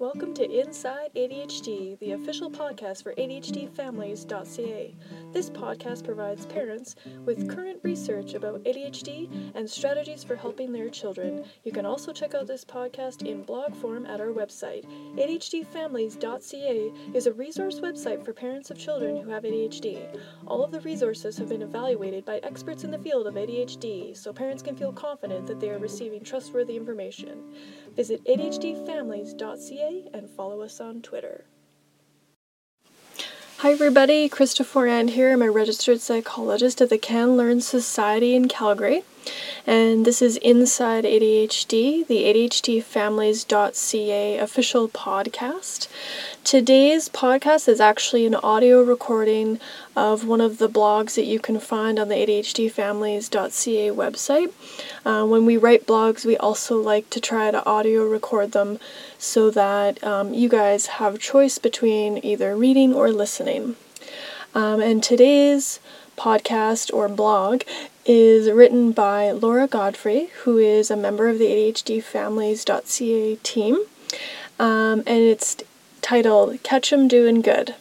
Welcome 0.00 0.32
to 0.36 0.50
Inside 0.50 1.10
ADHD, 1.14 1.98
the 1.98 2.12
official 2.12 2.50
podcast 2.50 3.02
for 3.02 3.12
ADHDfamilies.ca. 3.16 4.96
This 5.30 5.50
podcast 5.50 6.04
provides 6.04 6.46
parents 6.46 6.96
with 7.26 7.54
current 7.54 7.80
research 7.82 8.32
about 8.32 8.64
ADHD 8.64 9.52
and 9.54 9.68
strategies 9.68 10.24
for 10.24 10.36
helping 10.36 10.72
their 10.72 10.88
children. 10.88 11.44
You 11.64 11.72
can 11.72 11.84
also 11.84 12.14
check 12.14 12.34
out 12.34 12.46
this 12.46 12.64
podcast 12.64 13.26
in 13.26 13.42
blog 13.42 13.76
form 13.76 14.06
at 14.06 14.22
our 14.22 14.28
website. 14.28 14.86
ADHDfamilies.ca 15.18 16.92
is 17.12 17.26
a 17.26 17.34
resource 17.34 17.80
website 17.80 18.24
for 18.24 18.32
parents 18.32 18.70
of 18.70 18.78
children 18.78 19.18
who 19.18 19.28
have 19.28 19.42
ADHD. 19.42 20.18
All 20.46 20.64
of 20.64 20.72
the 20.72 20.80
resources 20.80 21.36
have 21.36 21.50
been 21.50 21.60
evaluated 21.60 22.24
by 22.24 22.38
experts 22.38 22.84
in 22.84 22.90
the 22.90 22.98
field 22.98 23.26
of 23.26 23.34
ADHD, 23.34 24.16
so 24.16 24.32
parents 24.32 24.62
can 24.62 24.76
feel 24.76 24.94
confident 24.94 25.46
that 25.46 25.60
they 25.60 25.68
are 25.68 25.78
receiving 25.78 26.24
trustworthy 26.24 26.74
information. 26.74 27.52
Visit 27.94 28.24
ADHDfamilies.ca 28.24 29.89
and 30.12 30.28
follow 30.28 30.62
us 30.62 30.80
on 30.80 31.02
Twitter. 31.02 31.44
Hi 33.58 33.72
everybody, 33.72 34.28
Christopher 34.28 34.84
Rand 34.84 35.10
here. 35.10 35.32
I'm 35.32 35.42
a 35.42 35.50
registered 35.50 36.00
psychologist 36.00 36.80
at 36.80 36.88
the 36.88 36.98
CanLearn 36.98 37.60
Society 37.60 38.34
in 38.34 38.48
Calgary. 38.48 39.02
And 39.66 40.04
this 40.04 40.22
is 40.22 40.36
Inside 40.38 41.04
ADHD, 41.04 42.06
the 42.06 42.24
ADHDfamilies.ca 42.24 44.38
official 44.38 44.88
podcast. 44.88 45.88
Today's 46.42 47.08
podcast 47.08 47.68
is 47.68 47.80
actually 47.80 48.26
an 48.26 48.34
audio 48.36 48.82
recording 48.82 49.60
of 49.94 50.26
one 50.26 50.40
of 50.40 50.58
the 50.58 50.68
blogs 50.68 51.14
that 51.14 51.26
you 51.26 51.38
can 51.38 51.60
find 51.60 51.98
on 51.98 52.08
the 52.08 52.14
ADHDfamilies.ca 52.14 53.90
website. 53.90 54.50
Uh, 55.04 55.26
when 55.26 55.44
we 55.44 55.56
write 55.56 55.86
blogs, 55.86 56.24
we 56.24 56.36
also 56.38 56.80
like 56.80 57.10
to 57.10 57.20
try 57.20 57.50
to 57.50 57.64
audio 57.66 58.08
record 58.08 58.52
them 58.52 58.78
so 59.18 59.50
that 59.50 60.02
um, 60.02 60.32
you 60.32 60.48
guys 60.48 60.86
have 60.86 61.18
choice 61.18 61.58
between 61.58 62.24
either 62.24 62.56
reading 62.56 62.94
or 62.94 63.12
listening. 63.12 63.76
Um, 64.54 64.80
and 64.80 65.02
today's 65.02 65.78
podcast 66.16 66.92
or 66.92 67.08
blog 67.08 67.62
is 68.06 68.50
written 68.50 68.92
by 68.92 69.30
Laura 69.30 69.66
Godfrey, 69.66 70.30
who 70.44 70.58
is 70.58 70.90
a 70.90 70.96
member 70.96 71.28
of 71.28 71.38
the 71.38 71.46
ADHD 71.46 72.02
ADHDfamilies.ca 72.02 73.36
team. 73.36 73.84
Um, 74.58 75.00
and 75.06 75.22
it's 75.22 75.56
titled 76.00 76.62
Catch 76.62 76.92
'em 76.92 77.08
Doing 77.08 77.40
Good. 77.40 77.74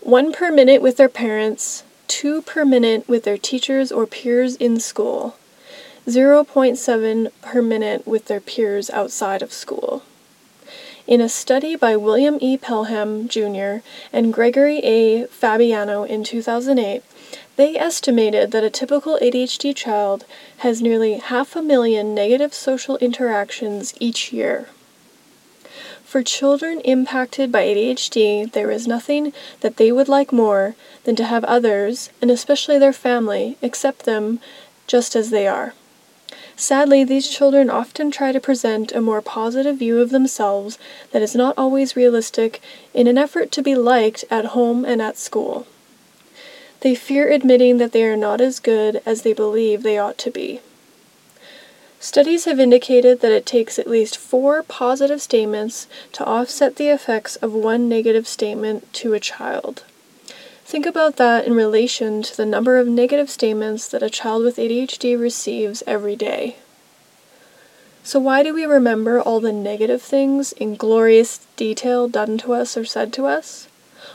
One 0.00 0.32
per 0.32 0.50
minute 0.50 0.80
with 0.80 0.96
their 0.96 1.08
parents, 1.08 1.84
two 2.08 2.42
per 2.42 2.64
minute 2.64 3.08
with 3.08 3.24
their 3.24 3.38
teachers 3.38 3.92
or 3.92 4.06
peers 4.06 4.56
in 4.56 4.80
school, 4.80 5.36
0.7 6.06 7.28
per 7.42 7.60
minute 7.60 8.06
with 8.06 8.26
their 8.26 8.40
peers 8.40 8.90
outside 8.90 9.42
of 9.42 9.52
school. 9.52 10.02
In 11.06 11.20
a 11.20 11.28
study 11.28 11.76
by 11.76 11.96
William 11.96 12.38
E. 12.40 12.56
Pelham 12.56 13.28
Jr. 13.28 13.78
and 14.12 14.32
Gregory 14.32 14.78
A. 14.78 15.26
Fabiano 15.26 16.04
in 16.04 16.24
2008, 16.24 17.02
they 17.60 17.76
estimated 17.76 18.52
that 18.52 18.64
a 18.64 18.70
typical 18.70 19.18
ADHD 19.20 19.76
child 19.76 20.24
has 20.60 20.80
nearly 20.80 21.18
half 21.18 21.54
a 21.54 21.60
million 21.60 22.14
negative 22.14 22.54
social 22.54 22.96
interactions 22.98 23.92
each 24.00 24.32
year. 24.32 24.70
For 26.02 26.22
children 26.22 26.80
impacted 26.80 27.52
by 27.52 27.64
ADHD, 27.64 28.50
there 28.50 28.70
is 28.70 28.88
nothing 28.88 29.34
that 29.60 29.76
they 29.76 29.92
would 29.92 30.08
like 30.08 30.32
more 30.32 30.74
than 31.04 31.14
to 31.16 31.24
have 31.24 31.44
others, 31.44 32.08
and 32.22 32.30
especially 32.30 32.78
their 32.78 32.94
family, 32.94 33.58
accept 33.62 34.06
them 34.06 34.40
just 34.86 35.14
as 35.14 35.28
they 35.28 35.46
are. 35.46 35.74
Sadly, 36.56 37.04
these 37.04 37.28
children 37.28 37.68
often 37.68 38.10
try 38.10 38.32
to 38.32 38.40
present 38.40 38.90
a 38.92 39.02
more 39.02 39.20
positive 39.20 39.76
view 39.76 40.00
of 40.00 40.08
themselves 40.08 40.78
that 41.12 41.20
is 41.20 41.36
not 41.36 41.58
always 41.58 41.94
realistic 41.94 42.62
in 42.94 43.06
an 43.06 43.18
effort 43.18 43.52
to 43.52 43.60
be 43.60 43.74
liked 43.74 44.24
at 44.30 44.56
home 44.56 44.86
and 44.86 45.02
at 45.02 45.18
school. 45.18 45.66
They 46.80 46.94
fear 46.94 47.30
admitting 47.30 47.78
that 47.78 47.92
they 47.92 48.04
are 48.04 48.16
not 48.16 48.40
as 48.40 48.58
good 48.58 49.02
as 49.04 49.22
they 49.22 49.32
believe 49.32 49.82
they 49.82 49.98
ought 49.98 50.18
to 50.18 50.30
be. 50.30 50.60
Studies 51.98 52.46
have 52.46 52.58
indicated 52.58 53.20
that 53.20 53.32
it 53.32 53.44
takes 53.44 53.78
at 53.78 53.86
least 53.86 54.16
four 54.16 54.62
positive 54.62 55.20
statements 55.20 55.86
to 56.12 56.24
offset 56.24 56.76
the 56.76 56.88
effects 56.88 57.36
of 57.36 57.52
one 57.52 57.90
negative 57.90 58.26
statement 58.26 58.90
to 58.94 59.12
a 59.12 59.20
child. 59.20 59.84
Think 60.64 60.86
about 60.86 61.16
that 61.16 61.46
in 61.46 61.52
relation 61.52 62.22
to 62.22 62.34
the 62.34 62.46
number 62.46 62.78
of 62.78 62.88
negative 62.88 63.28
statements 63.28 63.86
that 63.88 64.02
a 64.02 64.08
child 64.08 64.44
with 64.44 64.56
ADHD 64.56 65.20
receives 65.20 65.82
every 65.86 66.16
day. 66.16 66.56
So, 68.02 68.18
why 68.18 68.42
do 68.42 68.54
we 68.54 68.64
remember 68.64 69.20
all 69.20 69.40
the 69.40 69.52
negative 69.52 70.00
things 70.00 70.52
in 70.52 70.76
glorious 70.76 71.46
detail 71.56 72.08
done 72.08 72.38
to 72.38 72.54
us 72.54 72.76
or 72.76 72.84
said 72.86 73.12
to 73.14 73.26
us? 73.26 73.68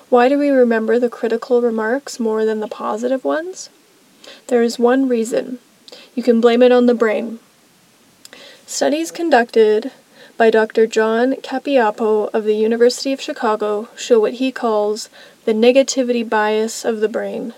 Why 0.10 0.30
do 0.30 0.38
we 0.38 0.50
remember 0.50 1.00
the 1.00 1.10
critical 1.10 1.62
remarks 1.62 2.20
more 2.20 2.46
than 2.46 2.60
the 2.60 2.68
positive 2.68 3.24
ones? 3.24 3.70
There 4.48 4.64
is 4.64 4.80
one 4.80 5.08
reason. 5.08 5.60
You 6.16 6.24
can 6.24 6.42
blame 6.42 6.62
it 6.62 6.72
on 6.72 6.86
the 6.86 6.94
brain. 6.94 7.40
Studies 8.66 9.12
conducted 9.12 9.92
by 10.38 10.50
Dr. 10.50 10.86
John 10.88 11.34
Cacioppo 11.36 12.30
of 12.34 12.44
the 12.44 12.56
University 12.56 13.14
of 13.14 13.22
Chicago 13.22 13.88
show 13.96 14.20
what 14.20 14.34
he 14.34 14.52
calls 14.52 15.10
the 15.46 15.54
negativity 15.54 16.28
bias 16.28 16.84
of 16.84 17.00
the 17.00 17.08
brain. 17.08 17.54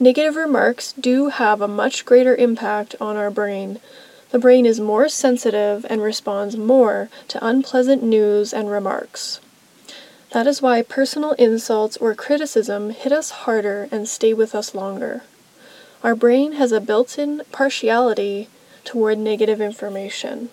Negative 0.00 0.34
remarks 0.34 0.92
do 0.92 1.28
have 1.28 1.60
a 1.60 1.68
much 1.68 2.04
greater 2.04 2.34
impact 2.34 2.96
on 3.00 3.16
our 3.16 3.30
brain. 3.30 3.78
The 4.30 4.40
brain 4.40 4.66
is 4.66 4.80
more 4.80 5.08
sensitive 5.08 5.86
and 5.88 6.02
responds 6.02 6.56
more 6.56 7.08
to 7.28 7.46
unpleasant 7.46 8.02
news 8.02 8.52
and 8.52 8.68
remarks. 8.68 9.40
That 10.34 10.48
is 10.48 10.60
why 10.60 10.82
personal 10.82 11.30
insults 11.34 11.96
or 11.98 12.12
criticism 12.16 12.90
hit 12.90 13.12
us 13.12 13.30
harder 13.46 13.88
and 13.92 14.08
stay 14.08 14.34
with 14.34 14.52
us 14.52 14.74
longer. 14.74 15.22
Our 16.02 16.16
brain 16.16 16.54
has 16.54 16.72
a 16.72 16.80
built 16.80 17.20
in 17.20 17.42
partiality 17.52 18.48
toward 18.82 19.18
negative 19.18 19.60
information. 19.60 20.48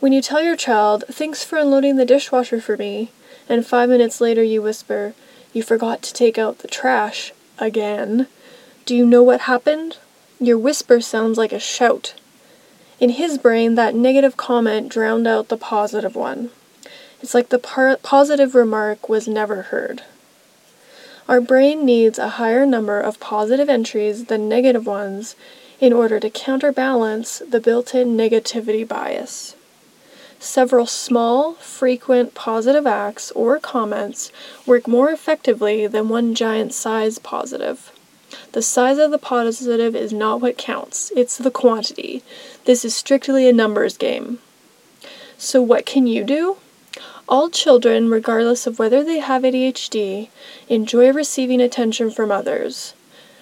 When 0.00 0.12
you 0.12 0.20
tell 0.20 0.42
your 0.42 0.56
child, 0.56 1.04
Thanks 1.08 1.44
for 1.44 1.56
unloading 1.56 1.94
the 1.94 2.04
dishwasher 2.04 2.60
for 2.60 2.76
me, 2.76 3.12
and 3.48 3.64
five 3.64 3.88
minutes 3.88 4.20
later 4.20 4.42
you 4.42 4.60
whisper, 4.60 5.14
You 5.52 5.62
forgot 5.62 6.02
to 6.02 6.12
take 6.12 6.36
out 6.36 6.58
the 6.58 6.68
trash 6.68 7.32
again, 7.60 8.26
do 8.86 8.96
you 8.96 9.06
know 9.06 9.22
what 9.22 9.42
happened? 9.42 9.98
Your 10.40 10.58
whisper 10.58 11.00
sounds 11.00 11.38
like 11.38 11.52
a 11.52 11.60
shout. 11.60 12.14
In 12.98 13.10
his 13.10 13.38
brain, 13.38 13.76
that 13.76 13.94
negative 13.94 14.36
comment 14.36 14.88
drowned 14.88 15.28
out 15.28 15.46
the 15.46 15.56
positive 15.56 16.16
one. 16.16 16.50
It's 17.22 17.34
like 17.34 17.50
the 17.50 17.58
par- 17.58 17.98
positive 18.02 18.54
remark 18.54 19.08
was 19.08 19.28
never 19.28 19.62
heard. 19.62 20.02
Our 21.28 21.40
brain 21.40 21.86
needs 21.86 22.18
a 22.18 22.30
higher 22.30 22.66
number 22.66 23.00
of 23.00 23.20
positive 23.20 23.68
entries 23.68 24.24
than 24.24 24.48
negative 24.48 24.86
ones 24.86 25.36
in 25.80 25.92
order 25.92 26.18
to 26.18 26.28
counterbalance 26.28 27.40
the 27.48 27.60
built 27.60 27.94
in 27.94 28.16
negativity 28.16 28.86
bias. 28.86 29.54
Several 30.40 30.86
small, 30.86 31.54
frequent 31.54 32.34
positive 32.34 32.88
acts 32.88 33.30
or 33.30 33.60
comments 33.60 34.32
work 34.66 34.88
more 34.88 35.10
effectively 35.10 35.86
than 35.86 36.08
one 36.08 36.34
giant 36.34 36.74
size 36.74 37.20
positive. 37.20 37.92
The 38.50 38.62
size 38.62 38.98
of 38.98 39.12
the 39.12 39.18
positive 39.18 39.94
is 39.94 40.12
not 40.12 40.40
what 40.40 40.58
counts, 40.58 41.12
it's 41.14 41.38
the 41.38 41.52
quantity. 41.52 42.24
This 42.64 42.84
is 42.84 42.96
strictly 42.96 43.48
a 43.48 43.52
numbers 43.52 43.96
game. 43.96 44.40
So, 45.38 45.62
what 45.62 45.86
can 45.86 46.08
you 46.08 46.24
do? 46.24 46.56
All 47.28 47.50
children, 47.50 48.10
regardless 48.10 48.66
of 48.66 48.78
whether 48.78 49.02
they 49.02 49.18
have 49.18 49.42
ADHD, 49.42 50.28
enjoy 50.68 51.12
receiving 51.12 51.60
attention 51.60 52.10
from 52.10 52.30
others. 52.30 52.94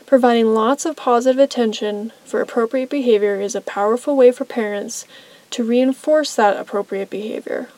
Providing 0.06 0.54
lots 0.54 0.84
of 0.84 0.96
positive 0.96 1.38
attention 1.38 2.12
for 2.24 2.40
appropriate 2.40 2.90
behavior 2.90 3.40
is 3.40 3.54
a 3.54 3.60
powerful 3.60 4.16
way 4.16 4.32
for 4.32 4.44
parents 4.44 5.06
to 5.50 5.64
reinforce 5.64 6.34
that 6.34 6.56
appropriate 6.56 7.10
behavior. 7.10 7.68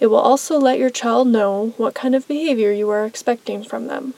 It 0.00 0.06
will 0.08 0.18
also 0.18 0.58
let 0.58 0.78
your 0.78 0.90
child 0.90 1.28
know 1.28 1.74
what 1.76 1.94
kind 1.94 2.14
of 2.14 2.28
behavior 2.28 2.72
you 2.72 2.88
are 2.90 3.04
expecting 3.04 3.64
from 3.64 3.86
them. 3.88 4.14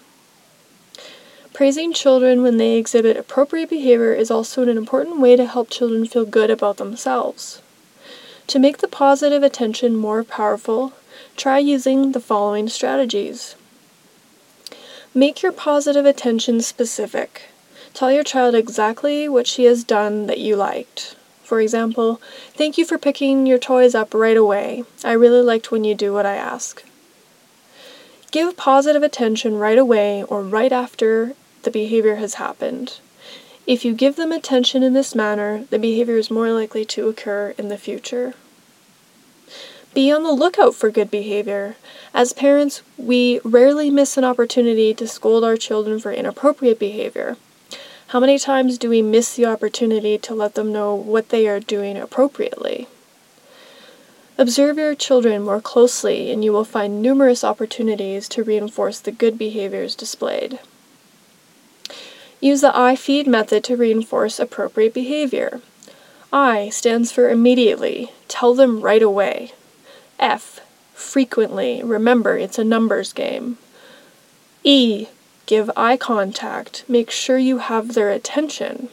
Praising 1.52 1.92
children 1.92 2.42
when 2.42 2.56
they 2.56 2.76
exhibit 2.76 3.16
appropriate 3.16 3.70
behavior 3.70 4.12
is 4.12 4.30
also 4.30 4.62
an 4.62 4.76
important 4.76 5.20
way 5.20 5.36
to 5.36 5.46
help 5.46 5.68
children 5.68 6.06
feel 6.06 6.24
good 6.24 6.50
about 6.50 6.76
themselves. 6.76 7.60
To 8.50 8.58
make 8.58 8.78
the 8.78 8.88
positive 8.88 9.44
attention 9.44 9.94
more 9.94 10.24
powerful, 10.24 10.92
try 11.36 11.58
using 11.60 12.10
the 12.10 12.18
following 12.18 12.68
strategies. 12.68 13.54
Make 15.14 15.40
your 15.40 15.52
positive 15.52 16.04
attention 16.04 16.60
specific. 16.60 17.42
Tell 17.94 18.10
your 18.10 18.24
child 18.24 18.56
exactly 18.56 19.28
what 19.28 19.46
she 19.46 19.66
has 19.66 19.84
done 19.84 20.26
that 20.26 20.40
you 20.40 20.56
liked. 20.56 21.14
For 21.44 21.60
example, 21.60 22.20
thank 22.52 22.76
you 22.76 22.84
for 22.84 22.98
picking 22.98 23.46
your 23.46 23.56
toys 23.56 23.94
up 23.94 24.14
right 24.14 24.36
away. 24.36 24.82
I 25.04 25.12
really 25.12 25.42
liked 25.42 25.70
when 25.70 25.84
you 25.84 25.94
do 25.94 26.12
what 26.12 26.26
I 26.26 26.34
ask. 26.34 26.82
Give 28.32 28.56
positive 28.56 29.04
attention 29.04 29.58
right 29.58 29.78
away 29.78 30.24
or 30.24 30.42
right 30.42 30.72
after 30.72 31.36
the 31.62 31.70
behavior 31.70 32.16
has 32.16 32.34
happened. 32.34 32.98
If 33.64 33.84
you 33.84 33.94
give 33.94 34.16
them 34.16 34.32
attention 34.32 34.82
in 34.82 34.94
this 34.94 35.14
manner, 35.14 35.66
the 35.70 35.78
behavior 35.78 36.16
is 36.16 36.32
more 36.32 36.50
likely 36.50 36.84
to 36.86 37.08
occur 37.08 37.54
in 37.56 37.68
the 37.68 37.78
future. 37.78 38.34
Be 39.92 40.12
on 40.12 40.22
the 40.22 40.30
lookout 40.30 40.76
for 40.76 40.88
good 40.88 41.10
behavior. 41.10 41.74
As 42.14 42.32
parents, 42.32 42.82
we 42.96 43.40
rarely 43.42 43.90
miss 43.90 44.16
an 44.16 44.22
opportunity 44.22 44.94
to 44.94 45.08
scold 45.08 45.42
our 45.42 45.56
children 45.56 45.98
for 45.98 46.12
inappropriate 46.12 46.78
behavior. 46.78 47.36
How 48.08 48.20
many 48.20 48.38
times 48.38 48.78
do 48.78 48.88
we 48.88 49.02
miss 49.02 49.34
the 49.34 49.46
opportunity 49.46 50.16
to 50.18 50.34
let 50.34 50.54
them 50.54 50.72
know 50.72 50.94
what 50.94 51.30
they 51.30 51.48
are 51.48 51.58
doing 51.58 51.96
appropriately? 51.96 52.86
Observe 54.38 54.78
your 54.78 54.94
children 54.94 55.42
more 55.42 55.60
closely, 55.60 56.30
and 56.30 56.44
you 56.44 56.52
will 56.52 56.64
find 56.64 57.02
numerous 57.02 57.42
opportunities 57.42 58.28
to 58.28 58.44
reinforce 58.44 59.00
the 59.00 59.12
good 59.12 59.36
behaviors 59.36 59.96
displayed. 59.96 60.60
Use 62.40 62.60
the 62.60 62.76
I 62.76 62.94
feed 62.94 63.26
method 63.26 63.64
to 63.64 63.76
reinforce 63.76 64.38
appropriate 64.38 64.94
behavior. 64.94 65.60
I 66.32 66.68
stands 66.70 67.10
for 67.10 67.28
immediately, 67.28 68.12
tell 68.28 68.54
them 68.54 68.80
right 68.80 69.02
away. 69.02 69.52
F. 70.20 70.60
Frequently. 70.94 71.82
Remember, 71.82 72.36
it's 72.38 72.58
a 72.58 72.64
numbers 72.64 73.12
game. 73.12 73.58
E. 74.62 75.06
Give 75.46 75.70
eye 75.76 75.96
contact. 75.96 76.84
Make 76.86 77.10
sure 77.10 77.38
you 77.38 77.58
have 77.58 77.94
their 77.94 78.10
attention. 78.10 78.88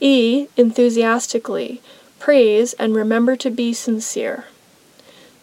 E. 0.00 0.48
Enthusiastically. 0.56 1.80
Praise 2.18 2.74
and 2.74 2.94
remember 2.94 3.36
to 3.36 3.50
be 3.50 3.72
sincere. 3.72 4.44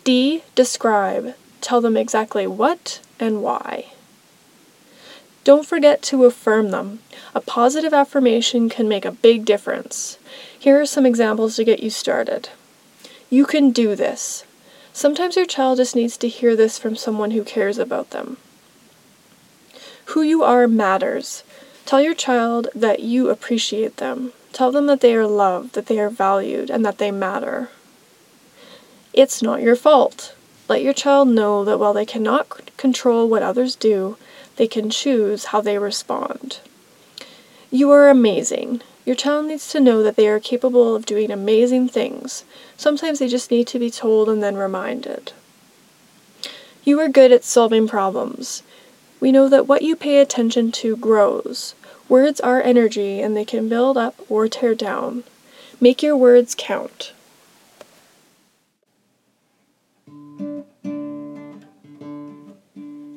D. 0.03 0.43
Describe. 0.53 1.35
Tell 1.61 1.79
them 1.79 1.95
exactly 1.95 2.45
what 2.45 2.99
and 3.19 3.41
why. 3.41 3.93
Don't 5.43 5.65
forget 5.65 6.01
to 6.03 6.25
affirm 6.25 6.71
them. 6.71 6.99
A 7.33 7.41
positive 7.41 7.93
affirmation 7.93 8.69
can 8.69 8.87
make 8.87 9.05
a 9.05 9.11
big 9.11 9.45
difference. 9.45 10.17
Here 10.57 10.79
are 10.79 10.85
some 10.85 11.05
examples 11.05 11.55
to 11.55 11.63
get 11.63 11.81
you 11.81 11.89
started. 11.89 12.49
You 13.29 13.45
can 13.45 13.71
do 13.71 13.95
this. 13.95 14.45
Sometimes 14.95 15.35
your 15.35 15.47
child 15.47 15.77
just 15.77 15.95
needs 15.95 16.17
to 16.17 16.27
hear 16.27 16.55
this 16.55 16.77
from 16.77 16.95
someone 16.95 17.31
who 17.31 17.43
cares 17.43 17.79
about 17.79 18.11
them. 18.11 18.37
Who 20.05 20.21
you 20.21 20.43
are 20.43 20.67
matters. 20.67 21.43
Tell 21.85 21.99
your 21.99 22.13
child 22.13 22.67
that 22.75 22.99
you 22.99 23.29
appreciate 23.29 23.97
them. 23.97 24.33
Tell 24.53 24.71
them 24.71 24.85
that 24.85 25.01
they 25.01 25.15
are 25.15 25.25
loved, 25.25 25.73
that 25.73 25.87
they 25.87 25.99
are 25.99 26.11
valued, 26.11 26.69
and 26.69 26.85
that 26.85 26.99
they 26.99 27.09
matter. 27.09 27.69
It's 29.13 29.41
not 29.41 29.61
your 29.61 29.75
fault. 29.75 30.35
Let 30.69 30.83
your 30.83 30.93
child 30.93 31.27
know 31.27 31.65
that 31.65 31.79
while 31.79 31.93
they 31.93 32.05
cannot 32.05 32.77
control 32.77 33.27
what 33.27 33.41
others 33.41 33.75
do, 33.75 34.15
they 34.57 34.67
can 34.67 34.91
choose 34.91 35.45
how 35.45 35.61
they 35.61 35.79
respond. 35.79 36.59
You 37.73 37.89
are 37.89 38.07
amazing. 38.07 38.81
Your 39.03 39.15
child 39.15 39.47
needs 39.47 39.67
to 39.69 39.79
know 39.79 40.03
that 40.03 40.15
they 40.15 40.27
are 40.27 40.39
capable 40.39 40.95
of 40.95 41.07
doing 41.07 41.31
amazing 41.31 41.89
things. 41.89 42.45
Sometimes 42.77 43.17
they 43.17 43.27
just 43.27 43.49
need 43.49 43.65
to 43.65 43.79
be 43.79 43.89
told 43.89 44.29
and 44.29 44.43
then 44.43 44.55
reminded. 44.55 45.33
You 46.83 46.99
are 46.99 47.09
good 47.09 47.31
at 47.31 47.43
solving 47.43 47.87
problems. 47.87 48.61
We 49.19 49.31
know 49.31 49.49
that 49.49 49.65
what 49.67 49.81
you 49.81 49.95
pay 49.95 50.19
attention 50.19 50.71
to 50.73 50.95
grows. 50.95 51.73
Words 52.07 52.39
are 52.41 52.61
energy 52.61 53.19
and 53.19 53.35
they 53.35 53.43
can 53.43 53.67
build 53.67 53.97
up 53.97 54.21
or 54.29 54.47
tear 54.47 54.75
down. 54.75 55.23
Make 55.81 56.03
your 56.03 56.15
words 56.15 56.53
count. 56.55 57.11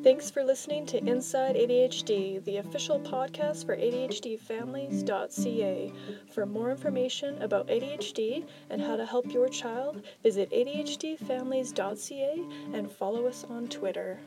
Thanks 0.06 0.30
for 0.30 0.44
listening 0.44 0.86
to 0.86 1.04
Inside 1.04 1.56
ADHD, 1.56 2.44
the 2.44 2.58
official 2.58 3.00
podcast 3.00 3.66
for 3.66 3.76
ADHDfamilies.ca. 3.76 5.92
For 6.30 6.46
more 6.46 6.70
information 6.70 7.42
about 7.42 7.66
ADHD 7.66 8.46
and 8.70 8.80
how 8.80 8.94
to 8.94 9.04
help 9.04 9.32
your 9.32 9.48
child, 9.48 10.04
visit 10.22 10.48
ADHDfamilies.ca 10.52 12.44
and 12.72 12.88
follow 12.88 13.26
us 13.26 13.44
on 13.50 13.66
Twitter. 13.66 14.20